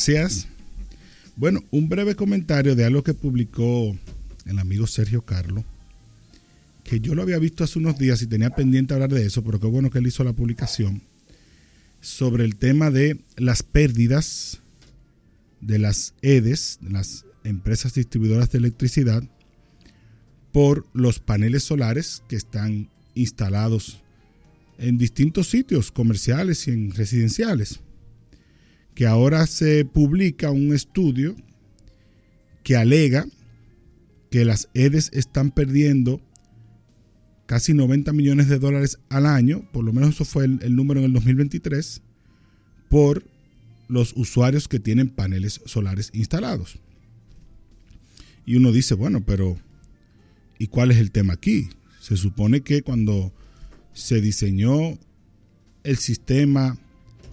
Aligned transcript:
Gracias. 0.00 0.48
Bueno, 1.36 1.62
un 1.70 1.90
breve 1.90 2.14
comentario 2.14 2.74
de 2.74 2.86
algo 2.86 3.02
que 3.02 3.12
publicó 3.12 3.94
el 4.46 4.58
amigo 4.58 4.86
Sergio 4.86 5.26
Carlo, 5.26 5.62
que 6.84 7.00
yo 7.00 7.14
lo 7.14 7.20
había 7.20 7.38
visto 7.38 7.64
hace 7.64 7.78
unos 7.78 7.98
días 7.98 8.22
y 8.22 8.26
tenía 8.26 8.48
pendiente 8.48 8.94
hablar 8.94 9.10
de 9.10 9.26
eso, 9.26 9.44
pero 9.44 9.60
qué 9.60 9.66
bueno 9.66 9.90
que 9.90 9.98
él 9.98 10.06
hizo 10.06 10.24
la 10.24 10.32
publicación, 10.32 11.02
sobre 12.00 12.46
el 12.46 12.56
tema 12.56 12.90
de 12.90 13.20
las 13.36 13.62
pérdidas 13.62 14.62
de 15.60 15.78
las 15.78 16.14
EDES, 16.22 16.78
de 16.80 16.92
las 16.92 17.26
empresas 17.44 17.92
distribuidoras 17.92 18.50
de 18.50 18.56
electricidad, 18.56 19.22
por 20.50 20.86
los 20.94 21.18
paneles 21.18 21.64
solares 21.64 22.22
que 22.26 22.36
están 22.36 22.88
instalados 23.14 24.00
en 24.78 24.96
distintos 24.96 25.50
sitios 25.50 25.92
comerciales 25.92 26.68
y 26.68 26.70
en 26.70 26.90
residenciales. 26.90 27.80
Que 29.00 29.06
ahora 29.06 29.46
se 29.46 29.86
publica 29.86 30.50
un 30.50 30.74
estudio 30.74 31.34
que 32.62 32.76
alega 32.76 33.26
que 34.30 34.44
las 34.44 34.68
EDES 34.74 35.08
están 35.14 35.52
perdiendo 35.52 36.20
casi 37.46 37.72
90 37.72 38.12
millones 38.12 38.50
de 38.50 38.58
dólares 38.58 38.98
al 39.08 39.24
año, 39.24 39.66
por 39.72 39.86
lo 39.86 39.94
menos 39.94 40.10
eso 40.10 40.26
fue 40.26 40.44
el, 40.44 40.76
número 40.76 41.00
en 41.00 41.06
el 41.06 41.14
2023, 41.14 42.02
por 42.90 43.24
los 43.88 44.12
usuarios 44.16 44.68
que 44.68 44.80
tienen 44.80 45.08
paneles 45.08 45.62
solares 45.64 46.10
instalados. 46.12 46.78
Y 48.44 48.56
uno 48.56 48.70
dice, 48.70 48.92
bueno, 48.92 49.24
pero 49.24 49.56
¿y 50.58 50.66
cuál 50.66 50.90
es 50.90 50.98
el 50.98 51.10
tema 51.10 51.32
aquí? 51.32 51.70
Se 52.00 52.18
supone 52.18 52.60
que 52.60 52.82
cuando 52.82 53.32
se 53.94 54.20
diseñó 54.20 54.98
el 55.84 55.96
sistema 55.96 56.78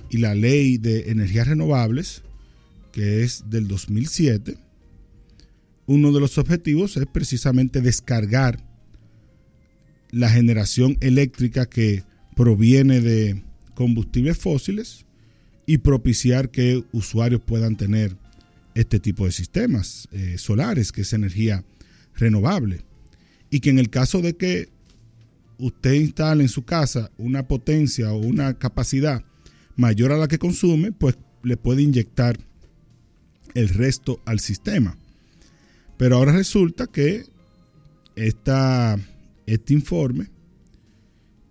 y 0.09 0.17
la 0.17 0.35
ley 0.35 0.77
de 0.77 1.11
energías 1.11 1.47
renovables, 1.47 2.23
que 2.91 3.23
es 3.23 3.49
del 3.49 3.67
2007, 3.67 4.57
uno 5.85 6.11
de 6.11 6.19
los 6.19 6.37
objetivos 6.37 6.97
es 6.97 7.05
precisamente 7.05 7.81
descargar 7.81 8.63
la 10.11 10.29
generación 10.29 10.97
eléctrica 11.01 11.65
que 11.65 12.03
proviene 12.35 13.01
de 13.01 13.43
combustibles 13.73 14.37
fósiles 14.37 15.05
y 15.65 15.79
propiciar 15.79 16.49
que 16.49 16.83
usuarios 16.91 17.41
puedan 17.41 17.75
tener 17.75 18.15
este 18.73 18.99
tipo 18.99 19.25
de 19.25 19.31
sistemas 19.31 20.07
eh, 20.11 20.37
solares, 20.37 20.91
que 20.91 21.01
es 21.01 21.13
energía 21.13 21.63
renovable. 22.15 22.81
Y 23.49 23.59
que 23.59 23.69
en 23.69 23.79
el 23.79 23.89
caso 23.89 24.21
de 24.21 24.35
que 24.35 24.69
usted 25.57 25.93
instale 25.93 26.43
en 26.43 26.49
su 26.49 26.63
casa 26.63 27.11
una 27.17 27.47
potencia 27.47 28.11
o 28.11 28.17
una 28.17 28.57
capacidad 28.57 29.23
mayor 29.77 30.11
a 30.11 30.17
la 30.17 30.27
que 30.27 30.39
consume, 30.39 30.91
pues 30.91 31.17
le 31.43 31.55
puede 31.55 31.83
inyectar 31.83 32.37
el 33.53 33.69
resto 33.69 34.19
al 34.25 34.39
sistema. 34.39 34.97
Pero 35.97 36.17
ahora 36.17 36.33
resulta 36.33 36.87
que 36.87 37.25
esta, 38.15 38.99
este 39.45 39.73
informe, 39.73 40.29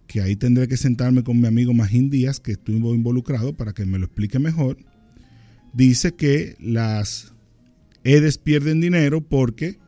que 0.07 0.21
ahí 0.21 0.37
tendré 0.37 0.69
que 0.69 0.77
sentarme 0.77 1.25
con 1.25 1.41
mi 1.41 1.47
amigo 1.47 1.73
Magín 1.73 2.11
Díaz, 2.11 2.39
que 2.41 2.53
estuvo 2.53 2.95
involucrado 2.95 3.57
para 3.57 3.73
que 3.73 3.87
me 3.87 3.99
lo 3.99 4.07
explique 4.07 4.39
mejor, 4.39 4.77
dice 5.73 6.15
que 6.15 6.57
las 6.61 7.33
EDES 8.05 8.39
pierden 8.39 8.81
dinero 8.81 9.21
porque 9.21 9.79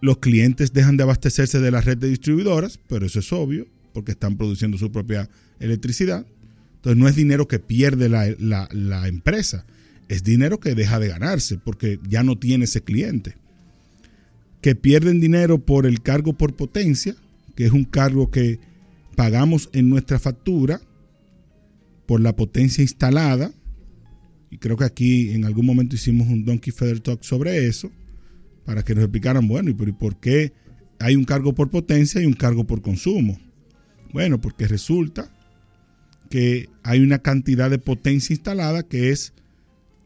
los 0.00 0.18
clientes 0.18 0.72
dejan 0.72 0.96
de 0.96 1.02
abastecerse 1.04 1.58
de 1.58 1.70
la 1.70 1.80
red 1.80 1.98
de 1.98 2.08
distribuidoras, 2.08 2.78
pero 2.86 3.06
eso 3.06 3.18
es 3.18 3.32
obvio, 3.32 3.66
porque 3.92 4.12
están 4.12 4.36
produciendo 4.36 4.78
su 4.78 4.92
propia 4.92 5.28
electricidad. 5.58 6.26
Entonces 6.78 6.96
no 6.96 7.08
es 7.08 7.16
dinero 7.16 7.48
que 7.48 7.58
pierde 7.58 8.08
la, 8.08 9.08
empresa, 9.08 9.66
es 10.08 10.22
dinero 10.22 10.60
que 10.60 10.76
deja 10.76 11.00
de 11.00 11.08
ganarse 11.08 11.58
porque 11.58 11.98
ya 12.08 12.22
no 12.22 12.38
tiene 12.38 12.66
ese 12.66 12.82
cliente. 12.82 13.34
Que 14.60 14.76
pierden 14.76 15.20
dinero 15.20 15.58
por 15.58 15.86
el 15.86 16.02
cargo 16.02 16.34
por 16.34 16.54
potencia, 16.54 17.16
que 17.56 17.66
es 17.66 17.72
un 17.72 17.84
cargo 17.84 18.30
que 18.30 18.60
pagamos 19.16 19.70
en 19.72 19.88
nuestra 19.88 20.20
factura 20.20 20.80
por 22.06 22.20
la 22.20 22.36
potencia 22.36 22.82
instalada. 22.82 23.50
Y 24.50 24.58
creo 24.58 24.76
que 24.76 24.84
aquí 24.84 25.32
en 25.32 25.44
algún 25.46 25.66
momento 25.66 25.96
hicimos 25.96 26.28
un 26.28 26.44
Donkey 26.44 26.72
Feather 26.72 27.00
Talk 27.00 27.24
sobre 27.24 27.66
eso 27.66 27.90
para 28.64 28.84
que 28.84 28.94
nos 28.94 29.02
explicaran, 29.02 29.48
bueno, 29.48 29.70
¿y 29.70 29.74
por 29.74 30.20
qué 30.20 30.52
hay 31.00 31.16
un 31.16 31.24
cargo 31.24 31.56
por 31.56 31.70
potencia 31.70 32.22
y 32.22 32.26
un 32.26 32.34
cargo 32.34 32.64
por 32.64 32.82
consumo? 32.82 33.36
Bueno, 34.12 34.40
porque 34.40 34.68
resulta 34.68 35.28
que 36.28 36.68
hay 36.82 37.00
una 37.00 37.18
cantidad 37.18 37.70
de 37.70 37.78
potencia 37.78 38.34
instalada 38.34 38.82
que 38.82 39.10
es 39.10 39.32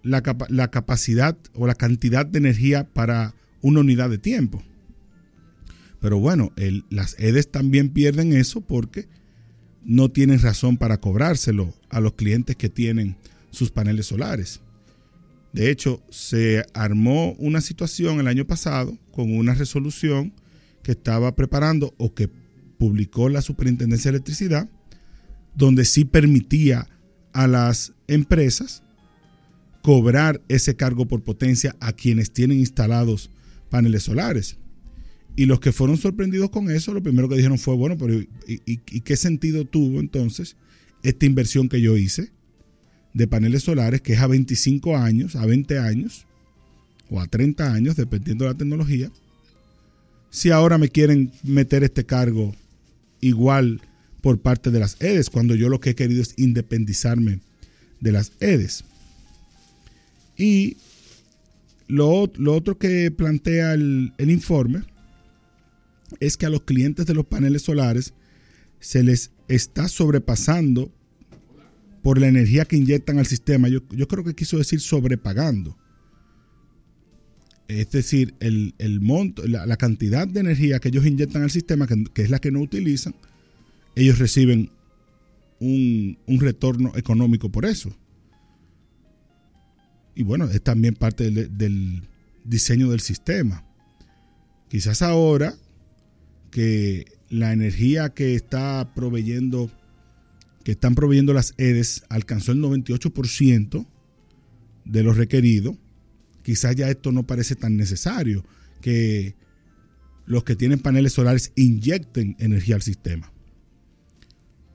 la, 0.03 0.23
la 0.49 0.71
capacidad 0.71 1.37
o 1.55 1.67
la 1.67 1.75
cantidad 1.75 2.27
de 2.27 2.39
energía 2.39 2.85
para 2.85 3.35
una 3.61 3.81
unidad 3.81 4.11
de 4.11 4.19
tiempo. 4.19 4.63
Pero 6.01 6.19
bueno, 6.19 6.53
las 6.91 7.17
EDES 7.19 7.51
también 7.51 7.91
pierden 7.91 8.33
eso 8.33 8.61
porque 8.61 9.07
no 9.85 10.11
tienen 10.11 10.41
razón 10.41 10.77
para 10.77 10.99
cobrárselo 10.99 11.73
a 11.91 12.01
los 12.01 12.15
clientes 12.15 12.57
que 12.57 12.69
tienen 12.69 13.17
sus 13.51 13.71
paneles 13.71 14.07
solares. 14.07 14.61
De 15.53 15.71
hecho, 15.71 16.03
se 16.11 16.65
armó 16.75 17.33
una 17.35 17.61
situación 17.61 18.19
el 18.19 18.27
año 18.27 18.47
pasado 18.47 18.99
con 19.13 19.37
una 19.37 19.55
resolución 19.55 20.33
que 20.83 20.93
estaba 20.93 21.37
preparando 21.37 21.95
o 21.99 22.15
que 22.15 22.29
publicó 22.79 23.29
la 23.29 23.43
Superintendencia 23.43 24.11
de 24.11 24.17
Electricidad, 24.17 24.69
donde 25.55 25.85
sí 25.85 26.05
permitía 26.05 26.89
a 27.33 27.47
las 27.47 27.93
empresas 28.09 28.83
cobrar 29.83 30.41
ese 30.49 30.77
cargo 30.77 31.07
por 31.07 31.23
potencia 31.23 31.77
a 31.81 31.93
quienes 31.93 32.33
tienen 32.33 32.59
instalados 32.59 33.31
paneles 33.71 34.05
solares. 34.05 34.59
Y 35.35 35.47
los 35.47 35.61
que 35.61 35.73
fueron 35.73 35.97
sorprendidos 35.97 36.51
con 36.51 36.71
eso, 36.71 36.93
lo 36.93 37.03
primero 37.03 37.29
que 37.29 37.37
dijeron 37.37 37.59
fue, 37.59 37.75
bueno, 37.75 37.97
pero 37.97 38.21
y 38.47 39.01
qué 39.01 39.17
sentido 39.17 39.65
tuvo 39.65 39.99
entonces 39.99 40.57
esta 41.03 41.27
inversión 41.27 41.69
que 41.69 41.81
yo 41.81 41.97
hice? 41.97 42.33
de 43.15 43.27
paneles 43.27 43.65
solares, 43.65 44.01
que 44.01 44.15
es 44.15 44.21
a 44.21 44.27
25 44.27 44.97
años, 44.97 45.37
a 45.37 45.47
20 45.47 45.79
años 45.79 46.27
o 47.11 47.21
a 47.21 47.27
30 47.27 47.73
años, 47.73 47.97
dependiendo 47.97 48.45
de 48.45 48.53
la 48.53 48.57
tecnología, 48.57 49.11
si 50.31 50.51
ahora 50.51 50.79
me 50.79 50.89
quieren 50.89 51.31
meter 51.43 51.85
este 51.85 52.05
cargo 52.05 52.55
igual 53.21 53.83
por 54.23 54.41
parte 54.41 54.71
de 54.71 54.81
las 54.81 54.97
EDES, 55.01 55.29
cuando 55.31 55.55
yo 55.55 55.69
lo 55.69 55.81
que 55.81 55.91
he 55.91 55.95
querido 55.95 56.23
es 56.23 56.35
independizarme 56.37 57.41
de 58.01 58.13
las 58.13 58.33
EDES. 58.41 58.85
Y 60.37 60.79
lo, 61.89 62.09
otro 62.19 62.79
que 62.79 63.11
plantea 63.11 63.75
el, 63.75 64.15
el 64.17 64.31
informe 64.31 64.85
es 66.21 66.37
que 66.37 66.47
a 66.47 66.51
los 66.51 66.63
clientes 66.63 67.05
de 67.07 67.15
los 67.15 67.27
paneles 67.27 67.63
solares 67.63 68.15
se 68.81 69.03
les 69.03 69.31
está 69.49 69.89
sobrepasando 69.89 70.93
por 72.03 72.19
la 72.19 72.29
energía 72.29 72.65
que 72.65 72.77
inyectan 72.77 73.19
al 73.19 73.27
sistema. 73.27 73.69
Yo, 73.69 73.87
creo 73.87 74.25
que 74.25 74.35
quiso 74.35 74.59
decir 74.59 74.81
sobrepagando. 74.81 75.79
Es 77.69 77.91
decir, 77.91 78.35
el, 78.41 79.01
monto, 79.01 79.47
la, 79.47 79.77
cantidad 79.77 80.27
de 80.27 80.41
energía 80.41 80.81
que 80.81 80.89
ellos 80.89 81.07
inyectan 81.07 81.43
al 81.43 81.51
sistema, 81.51 81.87
que, 81.87 82.23
es 82.23 82.31
la 82.31 82.41
que 82.41 82.51
no 82.51 82.61
utilizan, 82.61 83.15
ellos 83.95 84.19
reciben 84.19 84.71
un, 85.61 86.19
retorno 86.27 86.93
económico 86.97 87.51
por 87.51 87.65
eso. 87.65 87.97
Y 90.15 90.23
bueno, 90.25 90.47
es 90.47 90.63
también 90.63 90.95
parte 90.95 91.31
del, 91.31 91.57
del 91.57 92.03
diseño 92.45 92.91
del 92.91 93.01
sistema. 93.01 93.65
Quizás 94.69 95.03
ahora 95.03 95.55
que 96.51 97.07
la 97.29 97.53
energía 97.53 98.11
que 98.11 98.35
está 98.35 98.93
proveyendo 98.95 99.71
que 100.65 100.73
están 100.73 100.95
proveyendo 100.95 101.33
las 101.33 101.55
EDES 101.59 102.05
alcanzó 102.09 102.53
el 102.53 102.59
98% 102.59 103.87
de 104.85 105.03
lo 105.03 105.13
requerido, 105.13 105.77
quizás 106.43 106.77
ya 106.77 106.89
esto 106.89 107.13
no 107.13 107.27
parece 107.27 107.57
tan 107.57 107.77
necesario, 107.77 108.45
que 108.81 109.35
los 110.27 110.45
que 110.45 110.57
tienen 110.57 110.79
paneles 110.79 111.13
solares 111.15 111.53
inyecten 111.57 112.37
energía 112.39 112.77
al 112.77 112.83
sistema. 112.83 113.33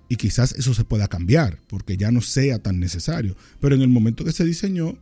Y 0.09 0.15
quizás 0.15 0.53
eso 0.53 0.73
se 0.73 0.85
pueda 0.85 1.07
cambiar, 1.07 1.59
porque 1.67 1.97
ya 1.97 2.11
no 2.11 2.21
sea 2.21 2.59
tan 2.59 2.79
necesario. 2.79 3.35
Pero 3.59 3.75
en 3.75 3.81
el 3.81 3.89
momento 3.89 4.23
que 4.23 4.31
se 4.31 4.45
diseñó, 4.45 4.97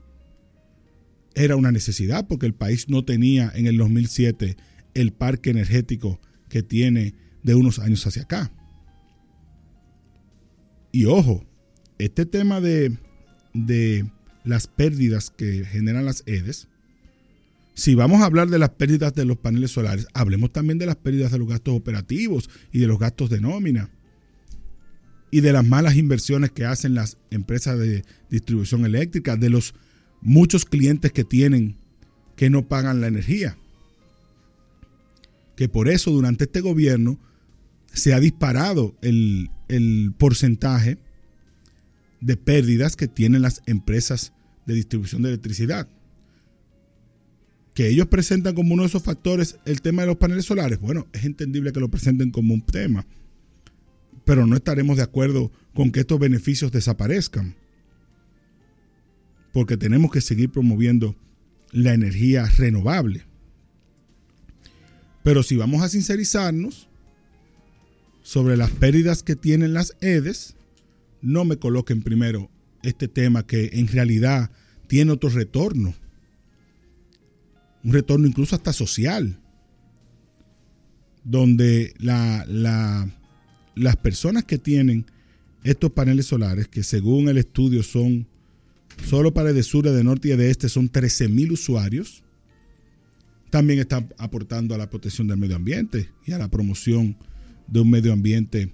era 1.35 1.55
una 1.55 1.71
necesidad, 1.71 2.27
porque 2.27 2.45
el 2.45 2.53
país 2.53 2.89
no 2.89 3.03
tenía 3.05 3.51
en 3.53 3.67
el 3.67 3.77
2007 3.77 4.57
el 4.93 5.11
parque 5.11 5.51
energético 5.51 6.19
que 6.49 6.63
tiene 6.63 7.13
de 7.43 7.55
unos 7.55 7.79
años 7.79 8.05
hacia 8.07 8.23
acá. 8.23 8.51
Y 10.91 11.05
ojo, 11.05 11.45
este 11.99 12.25
tema 12.25 12.61
de, 12.61 12.97
las 14.45 14.67
pérdidas 14.67 15.29
que 15.29 15.65
generan 15.65 16.05
las 16.05 16.23
EDES, 16.25 16.69
si 17.73 17.95
vamos 17.95 18.21
a 18.21 18.25
hablar 18.25 18.49
de 18.49 18.57
las 18.57 18.69
pérdidas 18.69 19.13
de 19.13 19.25
los 19.25 19.37
paneles 19.37 19.71
solares, 19.71 20.07
hablemos 20.13 20.53
también 20.53 20.79
de 20.79 20.85
las 20.85 20.95
pérdidas 20.95 21.33
de 21.33 21.39
los 21.39 21.49
gastos 21.49 21.75
operativos 21.75 22.49
y 22.71 22.79
de 22.79 22.87
los 22.87 22.97
gastos 22.97 23.29
de 23.29 23.41
nómina 23.41 23.89
y 25.31 25.41
de 25.41 25.53
las 25.53 25.65
malas 25.65 25.95
inversiones 25.95 26.51
que 26.51 26.65
hacen 26.65 26.95
las 26.95 27.17
empresas 27.31 27.77
de 27.77 28.03
distribución 28.29 28.85
eléctrica, 28.85 29.35
de 29.35 29.49
los 29.49 29.73
muchos 30.21 30.65
clientes 30.65 31.11
que 31.11 31.23
tienen 31.23 31.77
que 32.35 32.49
no 32.49 32.67
pagan 32.67 33.01
la 33.01 33.07
energía. 33.07 33.57
Que 35.55 35.69
por 35.69 35.89
eso 35.89 36.11
durante 36.11 36.45
este 36.45 36.61
gobierno 36.61 37.19
se 37.93 38.13
ha 38.13 38.19
disparado 38.19 38.95
el, 39.01 39.49
el 39.67 40.13
porcentaje 40.17 40.97
de 42.21 42.37
pérdidas 42.37 42.95
que 42.95 43.07
tienen 43.07 43.41
las 43.41 43.61
empresas 43.65 44.33
de 44.65 44.73
distribución 44.73 45.21
de 45.21 45.29
electricidad. 45.29 45.87
Que 47.73 47.87
ellos 47.87 48.07
presentan 48.07 48.55
como 48.55 48.73
uno 48.73 48.83
de 48.83 48.87
esos 48.87 49.03
factores 49.03 49.57
el 49.65 49.81
tema 49.81 50.01
de 50.01 50.07
los 50.07 50.17
paneles 50.17 50.45
solares. 50.45 50.79
Bueno, 50.79 51.07
es 51.13 51.25
entendible 51.25 51.71
que 51.71 51.79
lo 51.79 51.89
presenten 51.89 52.31
como 52.31 52.53
un 52.53 52.61
tema, 52.61 53.05
pero 54.25 54.47
no 54.47 54.55
estaremos 54.55 54.97
de 54.97 55.03
acuerdo 55.03 55.51
con 55.73 55.91
que 55.91 56.01
estos 56.01 56.19
beneficios 56.19 56.71
desaparezcan. 56.71 57.55
Porque 59.53 59.77
tenemos 59.77 60.11
que 60.11 60.21
seguir 60.21 60.49
promoviendo 60.49 61.15
la 61.71 61.93
energía 61.93 62.45
renovable. 62.57 63.23
Pero 65.23 65.43
si 65.43 65.55
vamos 65.55 65.81
a 65.81 65.89
sincerizarnos 65.89 66.87
sobre 68.23 68.57
las 68.57 68.71
pérdidas 68.71 69.23
que 69.23 69.35
tienen 69.35 69.73
las 69.73 69.95
EDES, 70.01 70.55
no 71.21 71.45
me 71.45 71.57
coloquen 71.57 72.01
primero 72.01 72.49
este 72.83 73.07
tema 73.07 73.45
que 73.45 73.71
en 73.73 73.87
realidad 73.87 74.51
tiene 74.87 75.11
otro 75.11 75.29
retorno. 75.29 75.93
Un 77.83 77.93
retorno 77.93 78.27
incluso 78.27 78.55
hasta 78.55 78.73
social. 78.73 79.39
Donde 81.23 81.93
la, 81.97 82.45
las 83.75 83.95
personas 83.97 84.45
que 84.45 84.57
tienen 84.57 85.05
estos 85.63 85.91
paneles 85.91 86.27
solares, 86.27 86.67
que 86.67 86.83
según 86.83 87.27
el 87.29 87.37
estudio 87.37 87.83
son 87.83 88.27
solo 89.05 89.33
para 89.33 89.49
el 89.49 89.55
de 89.55 89.63
sur, 89.63 89.89
de 89.89 90.03
norte 90.03 90.29
y 90.29 90.35
de 90.35 90.49
este, 90.49 90.69
son 90.69 90.89
13 90.89 91.27
mil 91.27 91.51
usuarios, 91.51 92.23
también 93.49 93.79
están 93.79 94.13
aportando 94.17 94.75
a 94.75 94.77
la 94.77 94.89
protección 94.89 95.27
del 95.27 95.37
medio 95.37 95.55
ambiente 95.55 96.09
y 96.25 96.31
a 96.31 96.37
la 96.37 96.49
promoción 96.49 97.17
de 97.67 97.79
un 97.79 97.89
medio 97.89 98.13
ambiente 98.13 98.73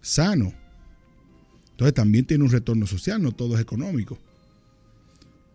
sano. 0.00 0.52
Entonces 1.72 1.94
también 1.94 2.24
tiene 2.24 2.44
un 2.44 2.50
retorno 2.50 2.86
social, 2.86 3.22
no 3.22 3.32
todo 3.32 3.54
es 3.54 3.60
económico. 3.60 4.18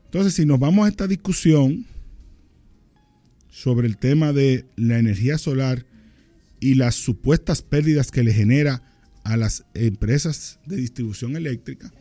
Entonces, 0.06 0.34
si 0.34 0.46
nos 0.46 0.60
vamos 0.60 0.86
a 0.86 0.90
esta 0.90 1.06
discusión 1.06 1.86
sobre 3.50 3.88
el 3.88 3.98
tema 3.98 4.34
de 4.34 4.66
la 4.76 5.00
energía 5.00 5.38
solar 5.38 5.86
y 6.60 6.76
las 6.76 6.96
supuestas 6.96 7.62
pérdidas 7.62 8.12
que 8.12 8.24
le 8.24 8.34
genera 8.34 8.84
a 9.24 9.38
las 9.38 9.66
empresas 9.74 10.60
de 10.66 10.78
distribución 10.78 11.36
eléctrica, 11.36 11.92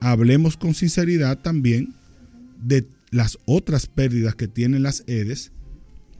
hablemos 0.00 0.56
con 0.56 0.74
sinceridad 0.74 1.38
también 1.38 1.94
de 2.62 2.86
las 3.10 3.38
otras 3.44 3.86
pérdidas 3.86 4.34
que 4.34 4.48
tienen 4.48 4.82
las 4.82 5.04
EDES, 5.06 5.52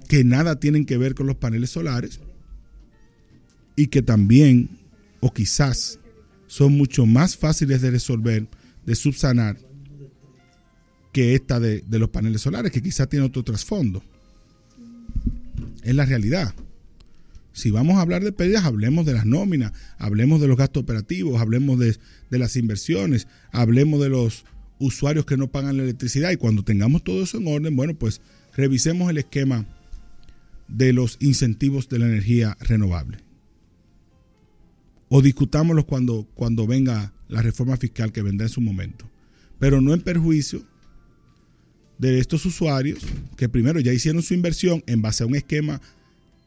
que 0.09 0.25
nada 0.25 0.61
tienen 0.61 0.85
que 0.85 0.99
ver 0.99 1.15
con 1.15 1.27
los 1.27 1.37
paneles 1.37 1.71
solares 1.71 2.21
y 3.77 3.87
que 3.87 4.03
también, 4.03 4.79
o 5.21 5.33
quizás, 5.33 5.99
son 6.47 6.77
mucho 6.77 7.07
más 7.07 7.37
fáciles 7.37 7.81
de 7.81 7.91
resolver, 7.91 8.47
de 8.85 8.95
subsanar, 8.95 9.57
que 11.13 11.35
esta 11.35 11.61
de, 11.61 11.83
los 11.89 12.11
paneles 12.11 12.43
solares, 12.43 12.73
que 12.73 12.83
quizás 12.83 13.09
tiene 13.09 13.27
otro 13.27 13.43
trasfondo. 13.43 14.03
Es 15.83 15.95
la 15.95 16.07
realidad. 16.07 16.55
Si 17.53 17.71
vamos 17.71 17.97
a 17.97 18.01
hablar 18.01 18.25
de 18.25 18.33
pérdidas, 18.33 18.65
hablemos 18.65 19.05
de 19.05 19.13
las 19.13 19.27
nóminas, 19.27 19.73
hablemos 19.99 20.41
de 20.41 20.49
los 20.49 20.57
gastos 20.57 20.83
operativos, 20.83 21.41
hablemos 21.41 21.79
de, 21.79 21.97
las 22.31 22.57
inversiones, 22.57 23.29
hablemos 23.53 24.01
de 24.01 24.09
los 24.09 24.45
usuarios 24.79 25.27
que 25.27 25.37
no 25.37 25.51
pagan 25.51 25.77
la 25.77 25.83
electricidad 25.83 26.31
y 26.31 26.37
cuando 26.37 26.65
tengamos 26.65 27.05
todo 27.05 27.23
eso 27.23 27.39
en 27.39 27.47
orden, 27.47 27.77
bueno, 27.77 27.95
pues 27.95 28.21
revisemos 28.55 29.11
el 29.11 29.19
esquema 29.19 29.67
de 30.69 30.93
los 30.93 31.19
incentivos 31.21 31.89
de 31.89 31.99
la 31.99 32.07
energía 32.07 32.57
renovable 32.61 33.19
o 35.15 35.21
discutámoslo 35.21 35.87
cuando, 35.87 36.27
cuando 36.35 36.67
venga 36.67 37.13
la 37.29 37.43
reforma 37.43 37.77
fiscal 37.77 38.13
que 38.13 38.23
vendrá 38.23 38.47
en 38.47 38.53
su 38.53 38.63
momento. 38.63 39.11
Pero 39.59 39.83
no 39.83 39.93
en 39.93 40.01
perjuicio 40.01 40.65
de 41.99 42.19
estos 42.19 42.47
usuarios 42.47 43.01
que 43.37 43.51
primero 43.51 43.79
ya 43.79 43.93
hicieron 43.93 44.23
su 44.23 44.33
inversión 44.33 44.83
en 44.87 45.03
base 45.03 45.23
a 45.23 45.27
un 45.27 45.37
esquema 45.37 45.83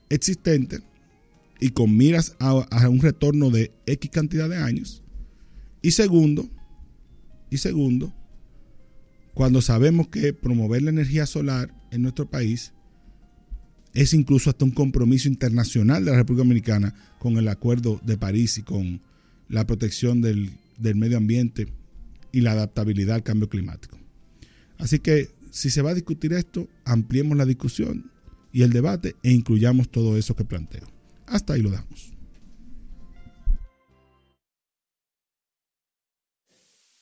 existente 0.09 0.79
y 1.59 1.69
con 1.69 1.95
miras 1.95 2.35
a, 2.39 2.89
un 2.89 3.01
retorno 3.01 3.49
de 3.49 3.71
X 3.85 4.11
cantidad 4.11 4.49
de 4.49 4.57
años. 4.57 5.03
Y 5.81 5.91
segundo, 5.91 6.49
y 7.49 7.57
segundo, 7.57 8.13
cuando 9.33 9.61
sabemos 9.61 10.07
que 10.07 10.33
promover 10.33 10.81
la 10.81 10.89
energía 10.89 11.25
solar 11.25 11.73
en 11.91 12.01
nuestro 12.01 12.29
país 12.29 12.73
es 13.93 14.13
incluso 14.13 14.49
hasta 14.49 14.65
un 14.65 14.71
compromiso 14.71 15.27
internacional 15.29 16.03
de 16.03 16.11
la 16.11 16.17
República 16.17 16.43
Dominicana 16.43 16.93
con 17.19 17.37
el 17.37 17.47
Acuerdo 17.47 18.01
de 18.03 18.17
París 18.17 18.57
y 18.57 18.63
con 18.63 19.01
la 19.47 19.65
protección 19.65 20.21
del, 20.21 20.51
medio 20.95 21.17
ambiente 21.17 21.67
y 22.31 22.41
la 22.41 22.51
adaptabilidad 22.51 23.15
al 23.15 23.23
cambio 23.23 23.47
climático. 23.47 23.97
Así 24.77 24.99
que 24.99 25.29
si 25.51 25.69
se 25.69 25.81
va 25.81 25.91
a 25.91 25.95
discutir 25.95 26.33
esto, 26.33 26.67
ampliemos 26.83 27.37
la 27.37 27.45
discusión 27.45 28.11
y 28.51 28.63
el 28.63 28.71
debate 28.71 29.15
e 29.23 29.31
incluyamos 29.31 29.89
todo 29.89 30.17
eso 30.17 30.35
que 30.35 30.43
planteo. 30.43 30.94
Hasta 31.27 31.53
ahí 31.53 31.61
lo 31.61 31.71
damos. 31.71 32.15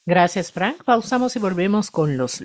Gracias, 0.06 0.52
Frank. 0.52 0.84
Pausamos 0.84 1.36
y 1.38 1.40
volvemos 1.40 1.90
con 1.90 2.18
los 2.18 2.42